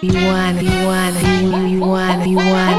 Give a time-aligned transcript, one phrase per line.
[0.00, 1.16] You want, you want,
[1.68, 2.78] you want, you want.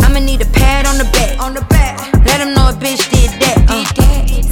[0.00, 2.12] I'ma need a pad on the back, on the back.
[2.26, 3.66] Let him know a bitch did that.
[3.68, 3.84] Uh.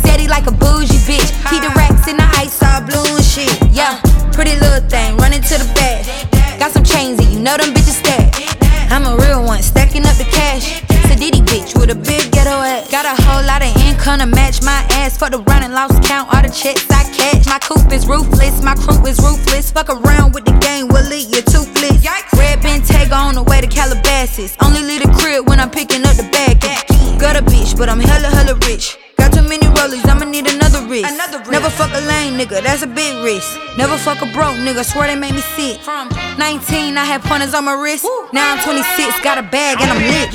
[0.06, 1.30] Said he like a bougie bitch.
[1.50, 3.50] He the racks in the ice all blue and shit.
[3.72, 4.00] Yeah,
[4.32, 6.06] pretty little thing, running to the bag.
[6.60, 8.57] Got some chains and you know them bitches stack.
[8.90, 10.82] I'm a real one, stacking up the cash.
[11.08, 12.90] Sadiddy bitch with a big ghetto ass.
[12.90, 15.16] Got a whole lot of income to match my ass.
[15.16, 17.46] For the running lost count all the checks I catch.
[17.46, 19.70] My coupe is ruthless, my crew is ruthless.
[19.70, 20.57] Fuck around with the
[32.38, 33.58] nigga, that's a big risk.
[33.76, 35.80] Never fuck a broke nigga, swear they made me sick.
[35.80, 38.06] From 19, I had pointers on my wrist.
[38.32, 40.30] Now I'm 26, got a bag and I'm lit.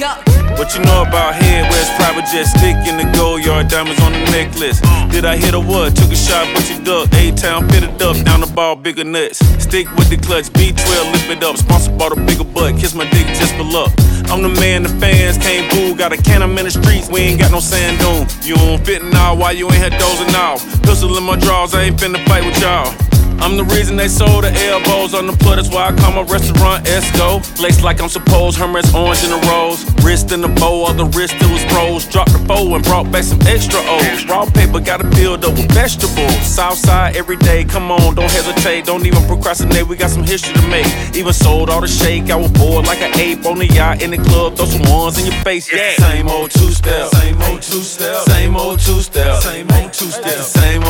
[0.59, 1.71] What you know about head?
[1.71, 4.81] Where's private jet stick in the gold yard diamonds on the necklace?
[5.09, 5.95] Did I hit a what?
[5.95, 7.07] Took a shot, but you duck.
[7.13, 9.39] A town fitted up, down the ball, bigger nuts.
[9.63, 11.57] Stick with the clutch, B12, lift it up.
[11.57, 13.91] Sponsored bought a bigger butt, kiss my dick just for luck.
[14.33, 15.95] I'm the man the fans can't boo.
[15.95, 18.25] Got a can, I'm in the streets, we ain't got no sand dune.
[18.41, 20.65] You don't fit now, why you ain't here dozing off?
[20.81, 23.12] Pistol in my drawers, I ain't finna fight with y'all.
[23.43, 25.57] I'm the reason they sold the elbows on the put.
[25.57, 27.43] That's why I call my restaurant Esco.
[27.61, 29.83] Lace like I'm supposed, Hermes orange in the rose.
[30.01, 32.07] Wrist in the bow, all the wrist it was froze.
[32.07, 34.25] Dropped the foe and brought back some extra O's.
[34.27, 36.39] Raw paper gotta build up with vegetables.
[36.47, 38.85] Southside every day, come on, don't hesitate.
[38.85, 40.87] Don't even procrastinate, we got some history to make.
[41.13, 44.11] Even sold all the shake, I was bored like an ape on the yacht in
[44.11, 44.55] the club.
[44.55, 45.97] Throw some ones in your face, yeah.
[45.97, 50.11] Same old two step, same old two step, same old two step, same old two
[50.11, 50.82] step, same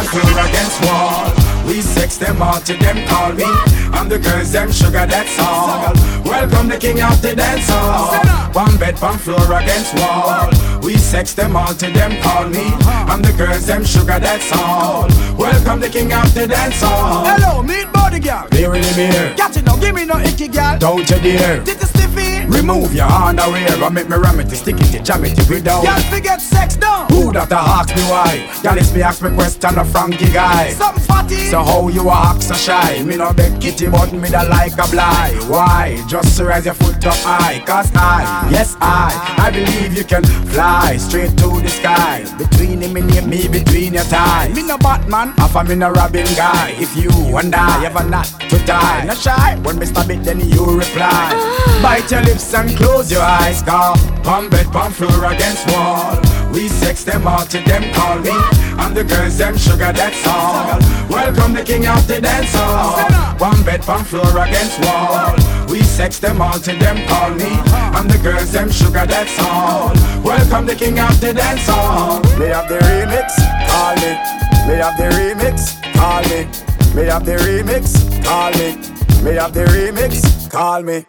[0.00, 1.66] On bed, on floor against wall.
[1.66, 3.44] We sex them all to them call me.
[3.92, 5.92] I'm the girls, them sugar, that's all.
[6.24, 8.16] Welcome the king of the dance hall.
[8.54, 10.48] One bed, one floor against wall.
[10.82, 12.72] We sex them all to them call me.
[13.10, 15.08] I'm the girls, them sugar, that's all.
[15.36, 17.26] Welcome the king of the dance hall.
[17.26, 18.48] Hello, meet body girl.
[18.50, 19.34] Beer in the beer.
[19.36, 20.78] Got it now, give me no icky girl.
[20.78, 21.62] Don't you dare.
[21.62, 22.46] Did the stiffy?
[22.46, 25.84] Remove your underwear and make me ram it, stick it, jam it, we down.
[25.84, 27.06] Girl, forget sex now.
[27.30, 28.42] Who that a ask me why?
[28.60, 30.70] Girl, it's me ask me question a Frankie guy.
[30.70, 31.46] Something fatty.
[31.46, 33.04] So how you a act so shy?
[33.04, 35.38] Me no beg kitty, but me da like a blind.
[35.48, 36.02] Why?
[36.08, 37.62] Just to raise your foot up high.
[37.64, 42.26] Cause I, yes I, I believe you can fly straight to the sky.
[42.36, 44.52] Between him and me, between your thighs.
[44.52, 45.28] Me no Batman.
[45.38, 46.74] Half a me no Robin guy.
[46.82, 49.54] If you and I ever not to die, no shy.
[49.62, 51.30] When me stab it, then you reply.
[51.30, 51.78] Ah.
[51.80, 53.94] Bite your lips and close your eyes, call.
[54.24, 56.39] Pump bed, pump floor against wall.
[56.52, 58.32] We sex them all to them call me.
[58.78, 60.78] And the girls them sugar, that's all.
[61.08, 62.98] Welcome the king of the dance hall.
[63.38, 65.36] One bed, one floor against wall.
[65.68, 67.50] We sex them all to them call me.
[67.96, 69.94] And the girls them sugar, that's all.
[70.24, 72.20] Welcome the king of the dance hall.
[72.38, 73.30] Me have the remix,
[73.68, 74.18] call me.
[74.66, 76.46] Me have the remix, call me.
[76.94, 78.76] Me have the remix, call me.
[79.22, 81.06] Me have the remix, call me.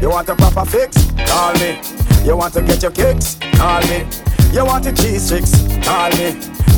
[0.00, 1.10] You want a proper fix?
[1.26, 1.80] Call me.
[2.24, 3.38] You want to get your kicks?
[3.54, 4.06] Call me.
[4.54, 5.50] You want the cheese tricks?
[5.84, 6.30] Call me.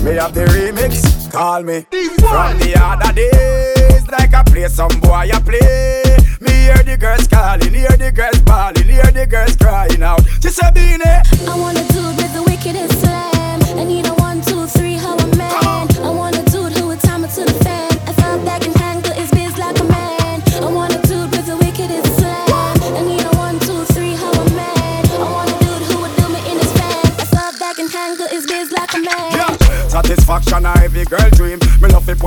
[0.02, 1.30] Me have the remix?
[1.30, 1.82] Call me.
[2.16, 6.02] From the other days, like I play some boy I play.
[6.40, 10.24] Me hear the girls calling, hear the girls bawling, hear the girls crying out.
[10.40, 11.04] Just a Beenie.
[11.04, 11.84] I wanna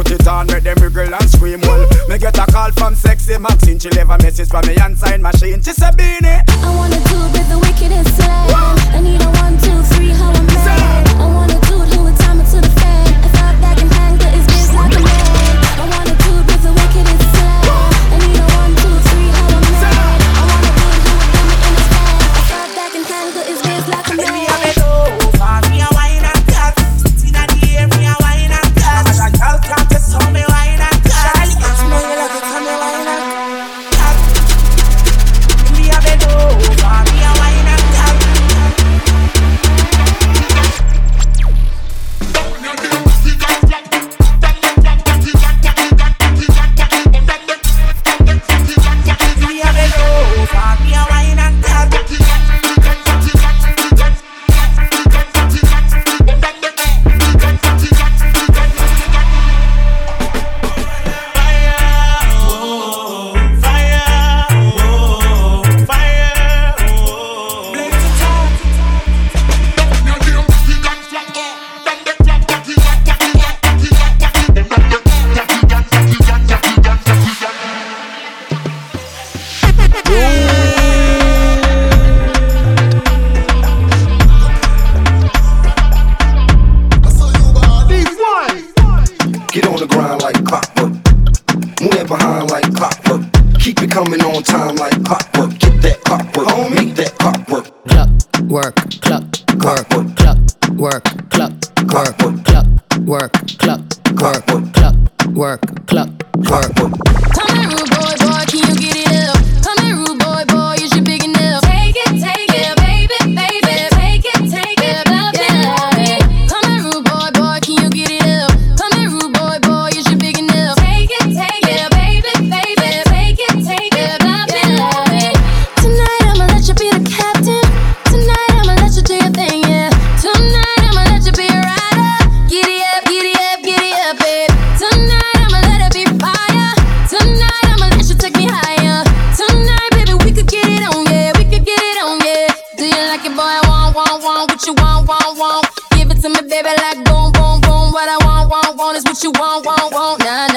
[0.04, 1.60] put it on, make them wriggle and scream.
[1.62, 3.80] Well, me get a call from sexy Maxine.
[3.80, 5.62] She leave a message from me and sign machine.
[5.62, 6.40] She say Beenie.
[6.48, 8.78] I wanna do with the wickedest slam.
[8.96, 10.99] I need a one, two, three, how man.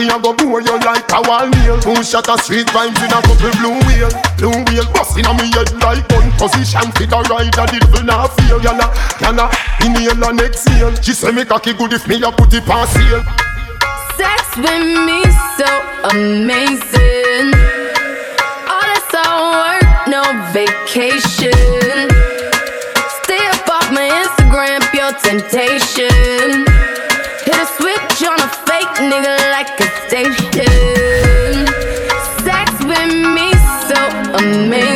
[0.00, 1.78] Cocky a go bore you like a wall nail.
[1.80, 4.08] Two shot of street vibes in a couple blue wheel.
[4.38, 6.88] Blue wheel busting on me head like gun position.
[6.96, 8.62] Fit a ride a the devil not feel.
[8.62, 8.88] Yalla,
[9.20, 9.50] yalla,
[9.84, 10.94] inhale and exhale.
[11.02, 13.22] She say me cocky good if me a put it past sale.
[14.16, 15.20] Sex with me
[15.60, 15.68] so
[16.16, 17.52] amazing.
[18.72, 20.24] All this all work, no
[20.56, 21.52] vacation.
[23.20, 26.64] Stay up off my Instagram, pure temptation.
[27.44, 29.39] Hit a switch on a fake nigga
[34.52, 34.89] so amazing.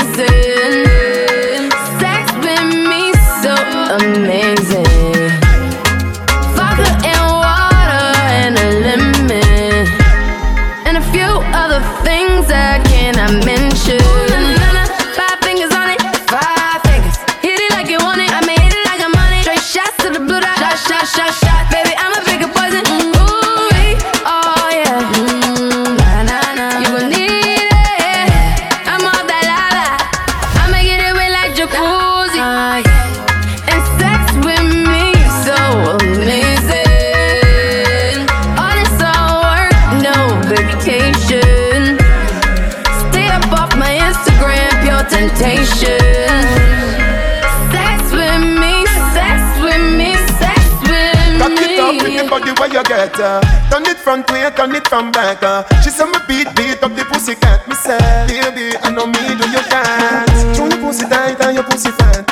[52.75, 53.40] You get her.
[53.70, 55.62] Turn it front, play, turn it from backer.
[55.62, 55.81] Uh?
[55.81, 58.75] She saw my beat beat up the pussy, got me sad, baby.
[58.82, 60.26] I know me, do you got?
[60.56, 62.26] Chew your pussy tight, tie your pussy tight.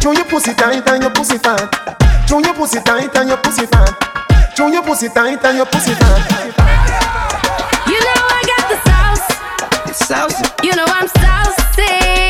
[0.00, 1.66] Chew your pussy tight, tie your pussy tight.
[2.24, 3.90] Chew your pussy tight, tie your pussy tight.
[10.62, 12.29] You know I'm saucy, and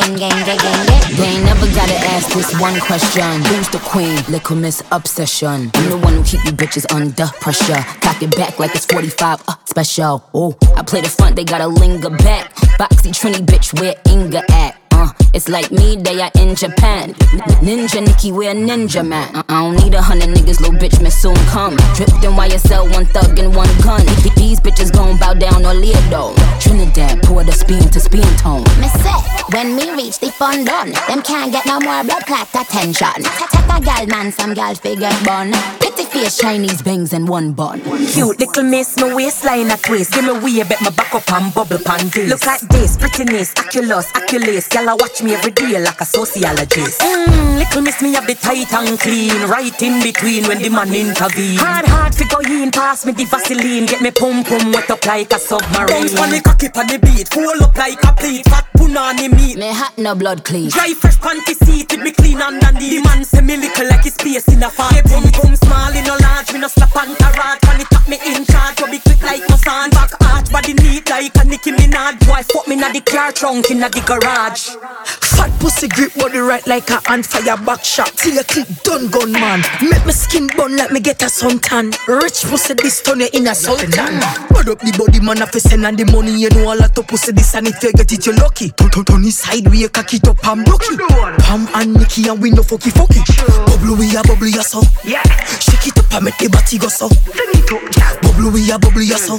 [0.00, 1.16] gang, gang, gang, gang, gang.
[1.16, 3.42] They ain't never gotta ask this one question.
[3.46, 4.16] Who's the queen?
[4.28, 5.70] Little Miss Obsession.
[5.74, 7.82] I'm the one who keep you bitches under pressure.
[8.00, 10.28] Cock it back like it's 45 uh, special.
[10.34, 12.54] Oh, I play the front, they gotta linger back.
[12.78, 14.77] Boxy Trini bitch, where Inga at?
[15.38, 17.14] It's like me, they are in Japan.
[17.62, 19.44] Ninja Nikki, we're ninja man.
[19.48, 21.76] I don't need a hundred niggas, little bitch may soon come.
[21.94, 24.02] Dripped in YSL, one thug and one gun.
[24.26, 26.34] If these bitches gon' bow down or Leodo.
[26.58, 28.64] Trinidad, pour the spin to spin tone.
[28.80, 29.14] Me say,
[29.52, 33.22] when me reach the fun done, them can't get no more blood clot attention.
[33.22, 35.52] Take a gal man, some gal figure bun.
[35.78, 37.80] Pretty face, Chinese bangs and one bun.
[38.08, 40.14] Cute little miss, my waistline a twist.
[40.14, 42.28] Give me way, bet my back up and bubble pan this.
[42.28, 44.68] Look at this, prettiness, oculus, oculus.
[44.74, 47.00] Y'all watch me every day like a sociologist.
[47.00, 50.94] Mmm, little miss me have the tight and clean, right in between when the man
[50.94, 51.58] intervene.
[51.58, 55.04] Hard, hard to go in, pass me the Vaseline, get me pum pum wet up
[55.06, 55.88] like a submarine.
[55.88, 59.56] Bounce on the cocky on the beat, full up like a plate, fat punani meat.
[59.58, 60.70] Me hot no blood clean.
[60.70, 62.90] Dry fresh panty seat, it me clean underneath.
[62.90, 64.94] The man say me little like his space in a farm.
[64.94, 67.58] Me pum pum small in a large, me no slap on tarot.
[67.62, 69.90] Pan it up me in charge, be quick like my son.
[69.90, 72.18] Back arch, body neat like a Nicki Minaj.
[72.26, 74.76] Boy, fuck me na the car trunk in the garage.
[75.22, 78.12] Fat pussy grip body right like a on fire back shot.
[78.16, 79.62] Till a clip done gun man.
[79.82, 81.94] Make me skin bun like me get a suntan.
[82.06, 84.20] Rich pussy this turn you in a sultan.
[84.50, 86.96] Bud up the body man have to send and the money you know a lot
[86.96, 88.70] of pussy this and if you get it you lucky.
[88.70, 90.98] Turn turn turn it sideways cock it up and block it.
[91.40, 93.22] Pam and Nicky and we no fucky fucky.
[93.66, 94.82] Bubble we a bubble ya so.
[95.04, 95.22] Yeah.
[95.60, 97.08] Shake it up and make the body go so.
[98.22, 99.38] Bubble we a bubble ya so.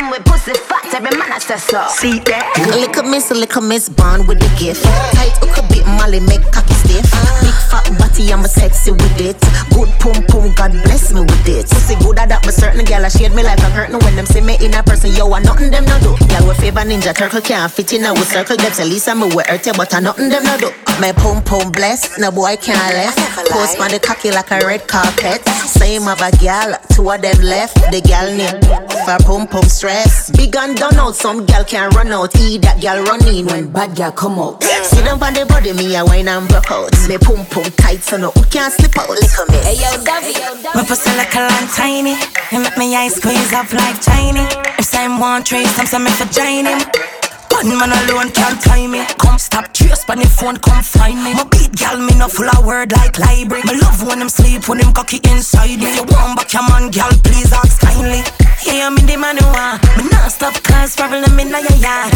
[0.00, 1.86] Man with pussy fat, every man has to so.
[1.88, 2.54] See that?
[2.74, 4.84] Little miss, little miss, born with the gift.
[5.14, 7.06] Tight hook a bit, Molly make cocky stiff.
[7.42, 9.38] Big fat body, I'm a sexy with it.
[9.74, 11.68] Good pum pum, God bless me with it.
[11.68, 14.26] Pussy good at that, but certain gal I shade me like a curtain when them
[14.26, 15.12] see me in a person.
[15.12, 16.12] Yo, I nothing them no do.
[16.26, 18.56] Gal with favor ninja turtle can't fit in a circle.
[18.56, 20.87] Get at least I'm a wear but I nothing them no do.
[21.00, 23.18] My pum pum bless, no boy can't left.
[23.50, 25.46] Post my the cocky like a red carpet.
[25.46, 27.76] Same of a gal, two of them left.
[27.92, 28.58] The gal name
[29.06, 30.28] for pum pum stress.
[30.30, 32.34] Big and done out, some gal can run out.
[32.40, 34.60] Eat that gal run in when bad gal come out.
[34.62, 36.90] See them on the body, me a wine and broke out.
[37.08, 39.08] Me pum pum tight, so no who can't slip out.
[39.08, 39.58] Lick me.
[39.62, 40.34] Hey yo, Davy,
[40.74, 42.16] My pussy like a long tiny.
[42.50, 44.50] He make me eyes squeeze up like tiny.
[44.78, 47.17] If Sam want trace, I'm some for join him.
[47.58, 49.02] One man alone can't tie me.
[49.18, 51.34] Come stop trace on your phone, come find me.
[51.34, 53.64] My beat gal, me no full of word like library.
[53.64, 55.90] My love when them sleep, when them cocky inside me.
[55.90, 58.22] If you want back your man, gal, please ask kindly.
[58.62, 59.50] Yeah, I'm in the man who.
[59.98, 62.14] Me not stop cause problem in your yard.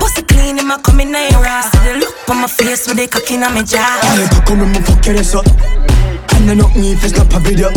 [0.00, 1.70] Pussy clean, him a come in ass.
[1.70, 3.78] See the look on my face with the cocky in my jaw.
[3.78, 5.46] Yeah, come and me fuck your ass up.
[6.34, 7.70] And I knock me if it's not a video.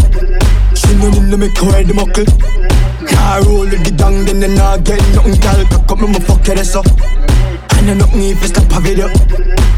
[0.74, 2.26] She no need to make her head muckle.
[3.08, 5.66] Car roll with the gang, then they not get nothing, gal.
[5.66, 6.86] Cock up me, fuck your ass up.
[7.72, 9.08] I knock me if it's not a video.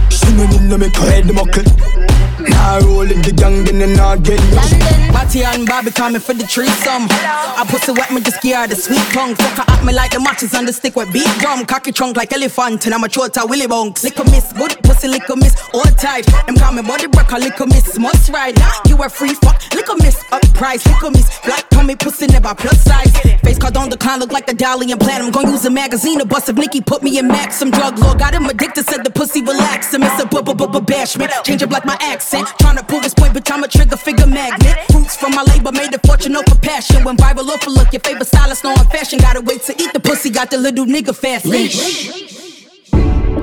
[0.09, 2.04] She no need to make her head muckle.
[2.51, 4.79] Car roll with the gang, then they not get nothing.
[5.11, 7.07] Batty and Bobby coming for the threesome.
[7.09, 9.35] I pussy wet me just give her the sweet tongue.
[9.35, 11.65] Fuck her at me like the matches on the stick with beat drum.
[11.65, 14.03] Cocky trunk like elephant and I'm a throat a willy bunks.
[14.03, 16.25] Lick a miss, good pussy lick a miss, all tight.
[16.45, 18.57] Them call me body breaker, lick a miss, must ride.
[18.87, 21.39] You a free fuck, lick a miss, up price, lick a miss.
[21.45, 23.34] Black tummy pussy never plus size.
[23.45, 25.31] Face card on the clown look like the dolly and platinum.
[25.31, 27.57] Gonna use a magazine to bust if Nikki put me in max.
[27.57, 29.93] Some drug lord got him addicted, said the pussy relax.
[29.93, 31.29] And miss a bu bu bu bu bashment.
[31.43, 32.47] Change up like my accent.
[32.59, 34.75] Tryna prove his point, bitch, I'm a trigger figure magnet.
[34.91, 37.03] Fruits from my labor made a fortune of passion.
[37.03, 39.19] When viral a look, your favorite stylist know I'm fashion.
[39.19, 42.09] Gotta wait to eat the pussy, got the little nigga fast leash.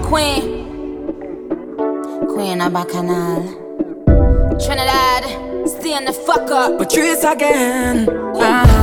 [0.02, 0.66] Queen.
[2.26, 3.44] Queen of Bacchanal.
[4.58, 5.24] Trinidad,
[5.68, 6.78] stand the fuck up.
[6.78, 8.00] Patrice again.
[8.00, 8.81] If you uh-huh.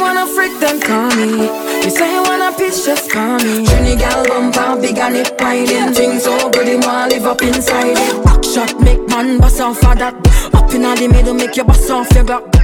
[0.00, 1.46] Wanna freak, then call me.
[1.84, 3.66] You say you wanna pitch, just call me.
[3.66, 5.92] Trinidad bumper, big and it whining.
[5.94, 8.24] Things so good, you wanna live up inside it.
[8.24, 10.14] Back shot, make man bust off for that.
[10.54, 12.54] Up in the middle, make you bust off your glock.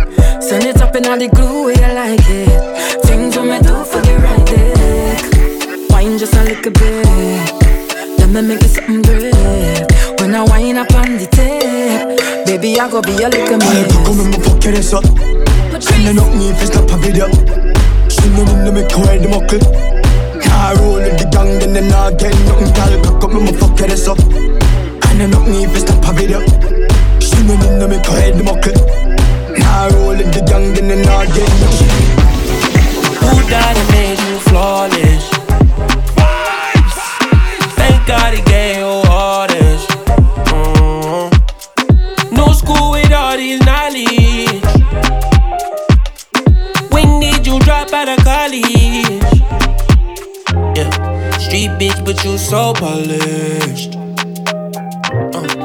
[0.43, 3.05] Send it up in all the glue you like it.
[3.05, 5.91] Things what me do for the right dick.
[5.91, 8.19] Wine just a little bit.
[8.19, 10.21] Let me make it something great.
[10.21, 13.97] When I wind up on the tape, baby, I go be a little Yeah, miss.
[14.07, 15.44] come and me fuck your
[15.95, 16.25] ass up.
[16.25, 17.29] I me if it's not a video.
[18.09, 19.61] She no need to make her head muckle.
[20.43, 22.93] Car roll with the gang, then not get nothing, gal.
[23.05, 24.19] Cock up me, fuck your ass up.
[25.05, 26.41] I knock me if it's not a video.
[27.21, 28.75] She no need to make her head muckle.
[29.57, 31.93] Car roll with the gang, then not get nothing.
[33.23, 35.31] Who died and made you flawless?
[37.79, 38.43] Thank God he
[48.07, 49.23] out of college?
[50.77, 53.97] Yeah, street bitch, but you so polished.
[55.35, 55.65] Uh.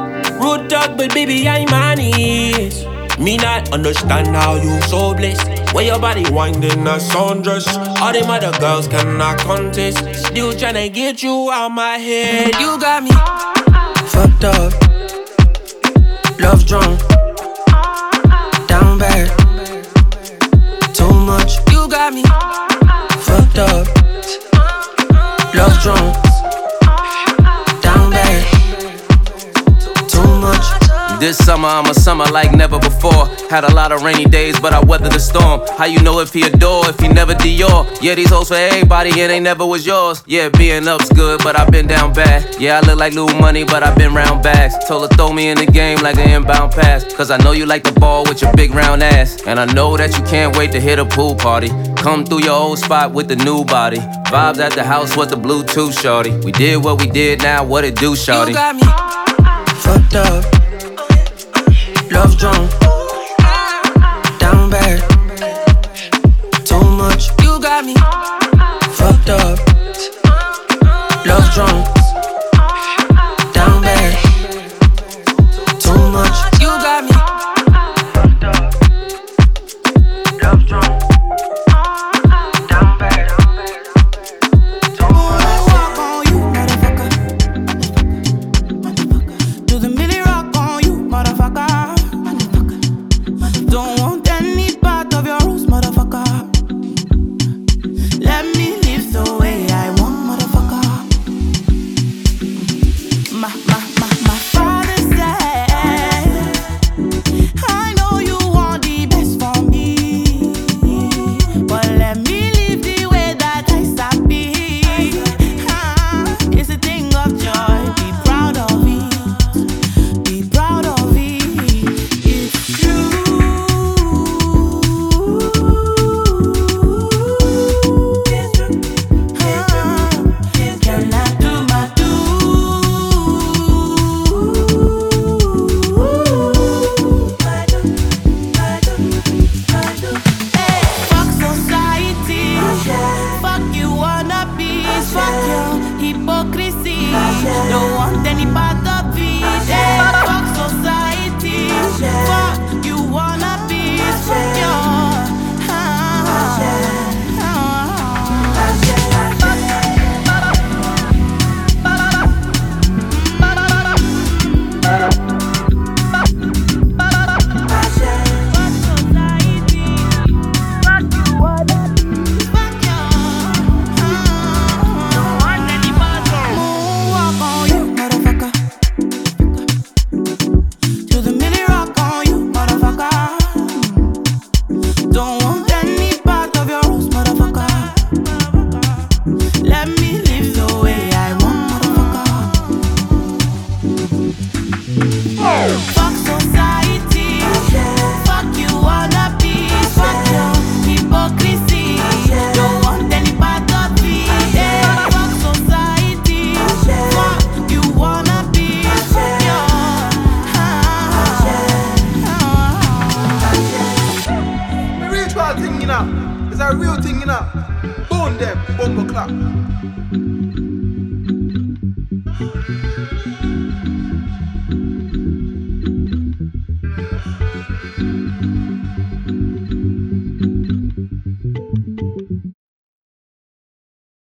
[0.69, 2.85] Talk, but baby, I'm honest.
[3.17, 5.73] Me not understand how you so blessed.
[5.73, 7.67] When your body winding a sundress,
[7.99, 9.97] all them other girls cannot contest.
[10.27, 12.53] Still tryna get you out my head.
[12.59, 13.11] You got me
[14.13, 14.73] Fucked up,
[16.39, 16.99] love drunk,
[21.89, 22.21] got me.
[23.23, 23.87] Fucked up,
[25.55, 26.28] love drunk,
[31.19, 33.25] This summer, I'm a summer like never before.
[33.49, 35.61] Had a lot of rainy days, but I weathered the storm.
[35.77, 37.85] How you know if he adore, if he never Dior?
[38.01, 40.23] Yeah, these hoes for everybody, and they never was yours.
[40.25, 42.55] Yeah, being up's good, but I've been down bad.
[42.57, 44.75] Yeah, I look like little money, but I've been round bags.
[44.87, 47.03] Told her throw me in the game like an inbound pass.
[47.13, 49.45] Cause I know you like the ball with your big round ass.
[49.45, 51.69] And I know that you can't wait to hit a pool party.
[51.97, 53.97] Come through your old spot with the new body.
[54.31, 56.31] Vibes at the house with the Bluetooth shorty.
[56.45, 58.51] We did what we did, now what it do, shorty?
[58.51, 58.83] You got me
[59.79, 60.58] Fucked up,